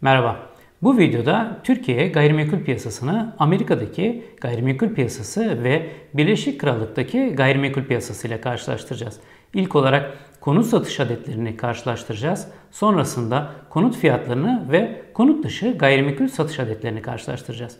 Merhaba. 0.00 0.36
Bu 0.82 0.98
videoda 0.98 1.60
Türkiye 1.64 2.08
gayrimenkul 2.08 2.58
piyasasını 2.58 3.34
Amerika'daki 3.38 4.24
gayrimenkul 4.40 4.88
piyasası 4.88 5.64
ve 5.64 5.90
Birleşik 6.14 6.60
Krallık'taki 6.60 7.28
gayrimenkul 7.34 7.82
piyasası 7.84 8.28
ile 8.28 8.40
karşılaştıracağız. 8.40 9.20
İlk 9.54 9.76
olarak 9.76 10.18
konut 10.40 10.66
satış 10.66 11.00
adetlerini 11.00 11.56
karşılaştıracağız. 11.56 12.48
Sonrasında 12.70 13.50
konut 13.70 13.96
fiyatlarını 13.96 14.66
ve 14.72 15.02
konut 15.14 15.44
dışı 15.44 15.78
gayrimenkul 15.78 16.28
satış 16.28 16.60
adetlerini 16.60 17.02
karşılaştıracağız. 17.02 17.76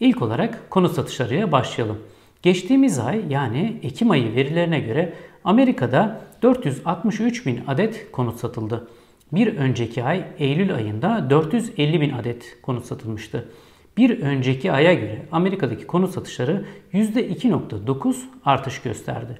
İlk 0.00 0.22
olarak 0.22 0.70
konut 0.70 0.92
satışlarıyla 0.92 1.52
başlayalım. 1.52 1.98
Geçtiğimiz 2.42 2.98
ay 2.98 3.22
yani 3.28 3.76
Ekim 3.82 4.10
ayı 4.10 4.34
verilerine 4.34 4.80
göre 4.80 5.12
Amerika'da 5.44 6.20
463 6.42 7.46
bin 7.46 7.60
adet 7.66 8.12
konut 8.12 8.40
satıldı. 8.40 8.88
Bir 9.32 9.56
önceki 9.56 10.04
ay 10.04 10.24
Eylül 10.38 10.74
ayında 10.74 11.30
450 11.30 12.00
bin 12.00 12.10
adet 12.12 12.58
konut 12.62 12.84
satılmıştı. 12.84 13.48
Bir 13.96 14.20
önceki 14.20 14.72
aya 14.72 14.94
göre 14.94 15.22
Amerika'daki 15.32 15.86
konut 15.86 16.10
satışları 16.10 16.64
%2.9 16.92 18.16
artış 18.44 18.82
gösterdi. 18.82 19.38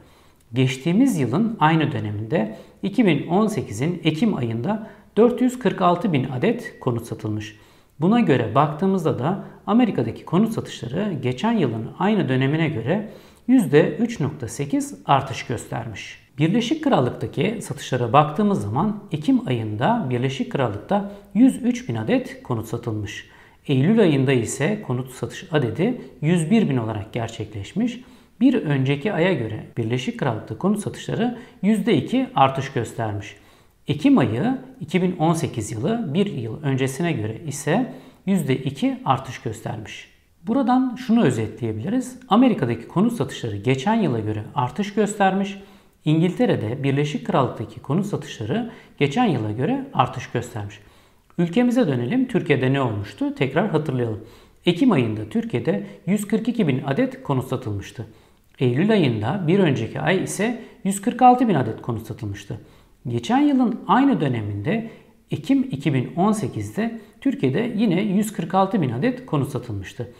Geçtiğimiz 0.52 1.18
yılın 1.18 1.56
aynı 1.60 1.92
döneminde 1.92 2.56
2018'in 2.84 4.00
Ekim 4.04 4.36
ayında 4.36 4.90
446 5.16 6.12
bin 6.12 6.24
adet 6.24 6.80
konut 6.80 7.06
satılmış. 7.06 7.56
Buna 8.00 8.20
göre 8.20 8.54
baktığımızda 8.54 9.18
da 9.18 9.44
Amerika'daki 9.66 10.24
konut 10.24 10.52
satışları 10.52 11.12
geçen 11.22 11.52
yılın 11.52 11.90
aynı 11.98 12.28
dönemine 12.28 12.68
göre 12.68 13.10
%3.8 13.48 14.94
artış 15.06 15.46
göstermiş. 15.46 16.18
Birleşik 16.38 16.84
Krallık'taki 16.84 17.58
satışlara 17.62 18.12
baktığımız 18.12 18.62
zaman 18.62 19.04
Ekim 19.12 19.48
ayında 19.48 20.06
Birleşik 20.10 20.52
Krallık'ta 20.52 21.12
103 21.34 21.88
bin 21.88 21.94
adet 21.94 22.42
konut 22.42 22.66
satılmış. 22.66 23.28
Eylül 23.66 24.00
ayında 24.00 24.32
ise 24.32 24.82
konut 24.82 25.10
satış 25.10 25.48
adedi 25.52 26.00
101 26.20 26.70
bin 26.70 26.76
olarak 26.76 27.12
gerçekleşmiş. 27.12 28.00
Bir 28.40 28.54
önceki 28.54 29.12
aya 29.12 29.32
göre 29.32 29.66
Birleşik 29.76 30.20
Krallık'ta 30.20 30.58
konut 30.58 30.80
satışları 30.80 31.38
%2 31.62 32.26
artış 32.34 32.72
göstermiş. 32.72 33.36
Ekim 33.88 34.18
ayı 34.18 34.58
2018 34.80 35.72
yılı 35.72 36.14
bir 36.14 36.26
yıl 36.26 36.62
öncesine 36.62 37.12
göre 37.12 37.40
ise 37.46 37.94
%2 38.26 38.96
artış 39.04 39.38
göstermiş. 39.38 40.10
Buradan 40.46 40.96
şunu 40.96 41.24
özetleyebiliriz. 41.24 42.18
Amerika'daki 42.28 42.88
konut 42.88 43.12
satışları 43.12 43.56
geçen 43.56 43.94
yıla 43.94 44.20
göre 44.20 44.44
artış 44.54 44.94
göstermiş. 44.94 45.58
İngiltere'de 46.04 46.82
Birleşik 46.82 47.26
Krallık'taki 47.26 47.80
konut 47.80 48.06
satışları 48.06 48.70
geçen 48.98 49.24
yıla 49.24 49.52
göre 49.52 49.86
artış 49.94 50.30
göstermiş. 50.30 50.80
Ülkemize 51.38 51.86
dönelim. 51.86 52.28
Türkiye'de 52.28 52.72
ne 52.72 52.80
olmuştu? 52.80 53.34
Tekrar 53.34 53.70
hatırlayalım. 53.70 54.24
Ekim 54.66 54.92
ayında 54.92 55.28
Türkiye'de 55.28 55.86
142 56.06 56.68
bin 56.68 56.82
adet 56.86 57.22
konut 57.22 57.48
satılmıştı. 57.48 58.06
Eylül 58.58 58.92
ayında 58.92 59.44
bir 59.46 59.58
önceki 59.58 60.00
ay 60.00 60.22
ise 60.22 60.64
146 60.84 61.48
bin 61.48 61.54
adet 61.54 61.82
konut 61.82 62.06
satılmıştı. 62.06 62.60
Geçen 63.08 63.40
yılın 63.40 63.80
aynı 63.86 64.20
döneminde 64.20 64.90
Ekim 65.30 65.62
2018'de 65.62 67.00
Türkiye'de 67.20 67.72
yine 67.76 68.02
146 68.02 68.82
bin 68.82 68.90
adet 68.90 69.26
konut 69.26 69.48
satılmıştı. 69.48 70.12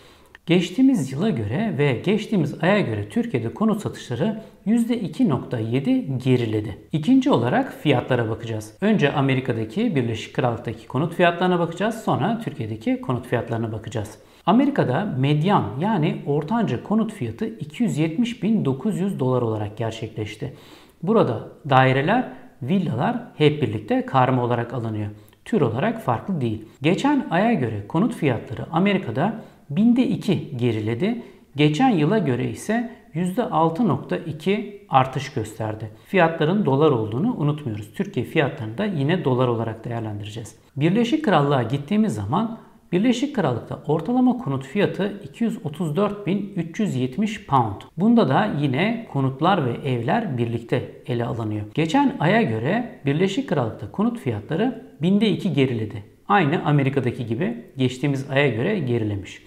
Geçtiğimiz 0.46 1.12
yıla 1.12 1.30
göre 1.30 1.74
ve 1.78 1.92
geçtiğimiz 2.04 2.64
aya 2.64 2.80
göre 2.80 3.08
Türkiye'de 3.08 3.54
konut 3.54 3.82
satışları 3.82 4.42
%2.7 4.66 6.18
geriledi. 6.18 6.78
İkinci 6.92 7.30
olarak 7.30 7.72
fiyatlara 7.82 8.28
bakacağız. 8.28 8.74
Önce 8.80 9.12
Amerika'daki 9.12 9.96
Birleşik 9.96 10.34
Krallık'taki 10.34 10.88
konut 10.88 11.14
fiyatlarına 11.14 11.58
bakacağız. 11.58 11.94
Sonra 11.94 12.40
Türkiye'deki 12.44 13.00
konut 13.00 13.26
fiyatlarına 13.26 13.72
bakacağız. 13.72 14.18
Amerika'da 14.46 15.04
medyan 15.18 15.64
yani 15.80 16.22
ortanca 16.26 16.82
konut 16.82 17.12
fiyatı 17.12 17.48
270.900 17.48 19.18
dolar 19.18 19.42
olarak 19.42 19.76
gerçekleşti. 19.76 20.54
Burada 21.02 21.48
daireler 21.70 22.28
villalar 22.62 23.16
hep 23.36 23.62
birlikte 23.62 24.06
karma 24.06 24.44
olarak 24.44 24.74
alınıyor. 24.74 25.10
Tür 25.44 25.60
olarak 25.60 26.02
farklı 26.02 26.40
değil. 26.40 26.64
Geçen 26.82 27.26
aya 27.30 27.52
göre 27.52 27.86
konut 27.88 28.14
fiyatları 28.14 28.66
Amerika'da 28.72 29.34
binde 29.70 30.06
2 30.06 30.56
geriledi. 30.56 31.22
Geçen 31.56 31.88
yıla 31.88 32.18
göre 32.18 32.50
ise 32.50 32.90
%6.2 33.14 34.78
artış 34.88 35.32
gösterdi. 35.32 35.90
Fiyatların 36.06 36.66
dolar 36.66 36.90
olduğunu 36.90 37.36
unutmuyoruz. 37.36 37.92
Türkiye 37.94 38.26
fiyatlarını 38.26 38.78
da 38.78 38.84
yine 38.84 39.24
dolar 39.24 39.48
olarak 39.48 39.84
değerlendireceğiz. 39.84 40.56
Birleşik 40.76 41.24
Krallığa 41.24 41.62
gittiğimiz 41.62 42.14
zaman 42.14 42.58
Birleşik 42.92 43.36
Krallık'ta 43.36 43.82
ortalama 43.86 44.38
konut 44.38 44.66
fiyatı 44.66 45.20
234.370 45.34 47.46
pound. 47.46 47.80
Bunda 47.96 48.28
da 48.28 48.54
yine 48.60 49.06
konutlar 49.12 49.66
ve 49.66 49.72
evler 49.88 50.38
birlikte 50.38 50.92
ele 51.06 51.24
alınıyor. 51.24 51.66
Geçen 51.74 52.16
aya 52.20 52.42
göre 52.42 53.00
Birleşik 53.06 53.48
Krallık'ta 53.48 53.92
konut 53.92 54.18
fiyatları 54.18 54.86
binde 55.02 55.28
2 55.28 55.52
geriledi. 55.52 56.04
Aynı 56.28 56.64
Amerika'daki 56.64 57.26
gibi 57.26 57.64
geçtiğimiz 57.76 58.30
aya 58.30 58.48
göre 58.48 58.78
gerilemiş. 58.78 59.42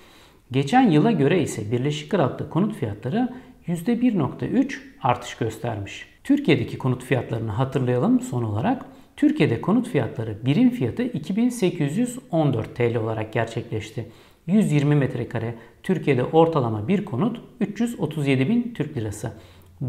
Geçen 0.52 0.92
yıla 0.92 1.12
göre 1.12 1.42
ise 1.42 1.72
Birleşik 1.72 2.12
Krallık'ta 2.12 2.50
konut 2.50 2.76
fiyatları 2.76 3.30
%1.3 3.68 4.74
artış 5.02 5.36
göstermiş. 5.36 6.08
Türkiye'deki 6.24 6.78
konut 6.78 7.04
fiyatlarını 7.04 7.52
hatırlayalım 7.52 8.20
son 8.20 8.44
olarak. 8.44 8.86
Türkiye'de 9.18 9.62
konut 9.62 9.88
fiyatları 9.88 10.46
birim 10.46 10.70
fiyatı 10.70 11.04
2814 11.04 12.76
TL 12.76 12.96
olarak 12.96 13.34
gerçekleşti. 13.34 14.12
120 14.48 14.96
metrekare 14.96 15.56
Türkiye'de 15.84 16.24
ortalama 16.24 16.88
bir 16.88 17.06
konut 17.06 17.42
337 17.60 18.50
bin 18.50 18.74
Türk 18.74 18.98
lirası. 18.98 19.32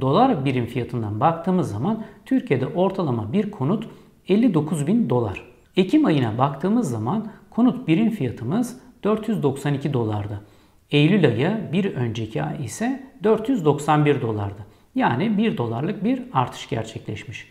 Dolar 0.00 0.44
birim 0.44 0.66
fiyatından 0.66 1.20
baktığımız 1.20 1.70
zaman 1.70 2.04
Türkiye'de 2.24 2.66
ortalama 2.66 3.32
bir 3.32 3.50
konut 3.50 3.86
59 4.28 4.86
bin 4.86 5.10
dolar. 5.10 5.44
Ekim 5.76 6.04
ayına 6.04 6.38
baktığımız 6.38 6.90
zaman 6.90 7.26
konut 7.50 7.88
birim 7.88 8.10
fiyatımız 8.10 8.80
492 9.04 9.92
dolardı. 9.92 10.40
Eylül 10.90 11.26
ayı 11.26 11.58
bir 11.72 11.94
önceki 11.94 12.42
ay 12.42 12.64
ise 12.64 13.06
491 13.24 14.20
dolardı. 14.20 14.66
Yani 14.94 15.38
1 15.38 15.56
dolarlık 15.56 16.04
bir 16.04 16.22
artış 16.32 16.68
gerçekleşmiş. 16.68 17.48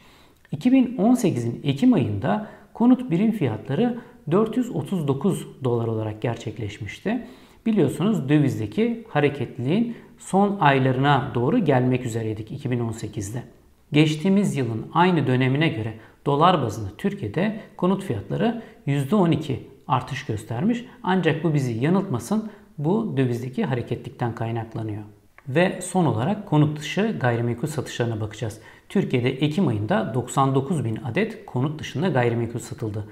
2018'in 0.53 1.61
Ekim 1.63 1.93
ayında 1.93 2.47
konut 2.73 3.11
birim 3.11 3.31
fiyatları 3.31 3.99
439 4.31 5.47
dolar 5.63 5.87
olarak 5.87 6.21
gerçekleşmişti. 6.21 7.27
Biliyorsunuz 7.65 8.29
dövizdeki 8.29 9.05
hareketliliğin 9.09 9.95
son 10.17 10.57
aylarına 10.59 11.31
doğru 11.35 11.65
gelmek 11.65 12.05
üzereydik 12.05 12.65
2018'de. 12.65 13.43
Geçtiğimiz 13.91 14.57
yılın 14.57 14.85
aynı 14.93 15.27
dönemine 15.27 15.67
göre 15.67 15.93
dolar 16.25 16.61
bazında 16.61 16.89
Türkiye'de 16.97 17.59
konut 17.77 18.03
fiyatları 18.03 18.61
%12 18.87 19.55
artış 19.87 20.25
göstermiş. 20.25 20.85
Ancak 21.03 21.43
bu 21.43 21.53
bizi 21.53 21.73
yanıltmasın 21.73 22.51
bu 22.77 23.13
dövizdeki 23.17 23.65
hareketlikten 23.65 24.35
kaynaklanıyor. 24.35 25.03
Ve 25.47 25.81
son 25.81 26.05
olarak 26.05 26.47
konut 26.47 26.79
dışı 26.79 27.17
gayrimenkul 27.19 27.67
satışlarına 27.67 28.21
bakacağız. 28.21 28.61
Türkiye'de 28.93 29.29
Ekim 29.29 29.67
ayında 29.67 30.13
99 30.13 30.85
bin 30.85 30.95
adet 30.95 31.45
konut 31.45 31.79
dışında 31.79 32.09
gayrimenkul 32.09 32.59
satıldı. 32.59 33.07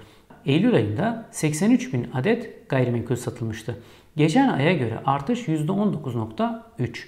Eylül 0.46 0.75
ayında 0.75 1.30
83 1.31 1.94
bin 1.94 2.08
adet 2.14 2.69
gayrimenkul 2.69 3.16
satılmıştı. 3.16 3.84
Geçen 4.16 4.50
aya 4.50 4.74
göre 4.74 5.00
artış 5.06 5.47
%19.3. 5.47 7.00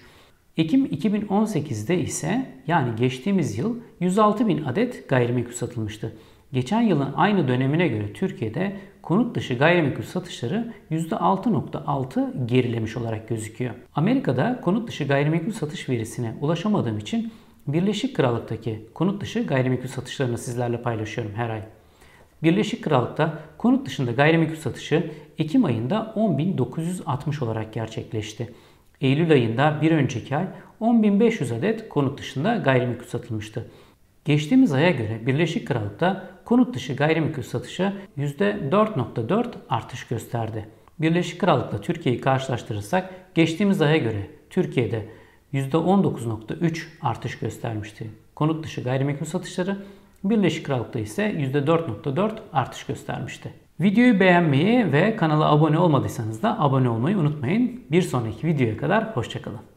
Ekim 0.58 0.86
2018'de 0.86 2.00
ise 2.00 2.46
yani 2.68 2.96
geçtiğimiz 2.96 3.58
yıl 3.58 3.76
106 4.00 4.48
bin 4.48 4.64
adet 4.64 5.10
gayrimenkul 5.10 5.54
satılmıştı. 5.54 6.14
Geçen 6.54 6.82
yılın 6.82 7.14
aynı 7.16 7.48
dönemine 7.48 7.88
göre 7.88 8.14
Türkiye'de 8.14 8.76
konut 9.02 9.36
dışı 9.36 9.54
gayrimenkul 9.54 10.04
satışları 10.04 10.74
%6.6 10.92 12.46
gerilemiş 12.46 12.98
olarak 12.98 13.30
gözüküyor. 13.30 13.74
Amerika'da 13.96 14.62
konut 14.62 14.88
dışı 14.88 15.04
gayrimenkul 15.04 15.52
satış 15.52 15.90
verisine 15.90 16.34
ulaşamadığım 16.42 16.98
için 16.98 17.32
Birleşik 17.68 18.16
Krallık'taki 18.16 18.86
konut 18.94 19.22
dışı 19.22 19.44
gayrimenkul 19.44 19.88
satışlarını 19.88 20.38
sizlerle 20.38 20.82
paylaşıyorum 20.82 21.34
her 21.36 21.50
ay. 21.50 21.62
Birleşik 22.44 22.84
Krallık'ta 22.84 23.40
konut 23.58 23.86
dışında 23.86 24.12
gayrimenkul 24.12 24.56
satışı 24.56 25.12
Ekim 25.38 25.66
ayında 25.66 26.14
10.960 26.16 27.44
olarak 27.44 27.74
gerçekleşti. 27.74 28.54
Eylül 29.02 29.32
ayında 29.32 29.80
bir 29.82 29.92
önceki 29.92 30.38
ay 30.38 30.46
10.500 30.82 31.58
adet 31.58 31.90
konut 31.90 32.20
dışında 32.20 32.56
gayrimenkul 32.56 33.06
satılmıştı. 33.06 33.70
Geçtiğimiz 34.26 34.74
aya 34.74 34.92
göre 34.92 35.22
Birleşik 35.26 35.68
Krallık'ta 35.68 36.30
konut 36.46 36.76
dışı 36.76 36.96
gayrimenkul 36.96 37.42
satışı 37.42 37.94
%4.4 38.18 39.46
artış 39.70 40.08
gösterdi. 40.08 40.70
Birleşik 41.00 41.42
Krallık'la 41.42 41.82
Türkiye'yi 41.82 42.22
karşılaştırırsak 42.22 43.36
geçtiğimiz 43.36 43.82
aya 43.82 43.98
göre 43.98 44.28
Türkiye'de 44.50 45.06
%19.3 45.54 46.84
artış 47.02 47.40
göstermişti. 47.40 48.10
Konut 48.36 48.64
dışı 48.64 48.82
gayrimenkul 48.82 49.26
satışları 49.26 49.78
Birleşik 50.24 50.66
Krallık'ta 50.66 51.00
ise 51.00 51.24
%4.4 51.24 52.32
artış 52.54 52.86
göstermişti. 52.86 53.54
Videoyu 53.80 54.20
beğenmeyi 54.20 54.92
ve 54.92 55.16
kanala 55.16 55.52
abone 55.52 55.80
olmadıysanız 55.80 56.44
da 56.44 56.60
abone 56.60 56.90
olmayı 56.90 57.18
unutmayın. 57.18 57.82
Bir 57.92 58.02
sonraki 58.02 58.48
videoya 58.48 58.78
kadar 58.78 59.16
hoşçakalın. 59.16 59.73